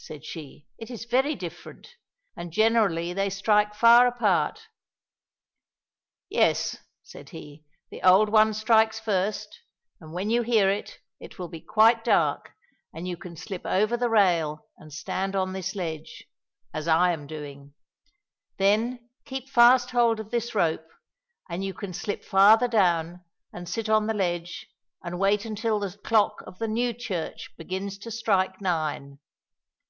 said 0.00 0.24
she; 0.24 0.64
"it 0.78 0.90
is 0.92 1.04
very 1.06 1.34
different, 1.34 1.96
and 2.36 2.52
generally 2.52 3.12
they 3.12 3.28
strike 3.28 3.74
far 3.74 4.06
apart." 4.06 4.68
"Yes," 6.30 6.78
said 7.02 7.30
he, 7.30 7.64
"the 7.90 8.00
old 8.04 8.28
one 8.28 8.54
strikes 8.54 9.00
first; 9.00 9.58
and 10.00 10.12
when 10.12 10.30
you 10.30 10.42
hear 10.42 10.70
it, 10.70 10.98
it 11.18 11.36
will 11.38 11.48
be 11.48 11.60
quite 11.60 12.04
dark, 12.04 12.52
and 12.94 13.08
you 13.08 13.16
can 13.16 13.36
slip 13.36 13.66
over 13.66 13.96
the 13.96 14.08
rail 14.08 14.66
and 14.78 14.92
stand 14.92 15.34
on 15.34 15.52
this 15.52 15.74
ledge, 15.74 16.24
as 16.72 16.86
I 16.86 17.12
am 17.12 17.26
doing; 17.26 17.74
then 18.56 19.10
keep 19.24 19.48
fast 19.48 19.90
hold 19.90 20.20
of 20.20 20.30
this 20.30 20.54
rope 20.54 20.88
and 21.50 21.64
you 21.64 21.74
can 21.74 21.92
slip 21.92 22.24
farther 22.24 22.68
down 22.68 23.24
and 23.52 23.68
sit 23.68 23.88
on 23.88 24.06
the 24.06 24.14
ledge 24.14 24.68
and 25.02 25.18
wait 25.18 25.44
until 25.44 25.80
the 25.80 25.90
clock 26.04 26.40
of 26.46 26.60
the 26.60 26.68
new 26.68 26.92
church 26.94 27.50
begins 27.58 27.98
to 27.98 28.12
strike 28.12 28.60
nine. 28.60 29.18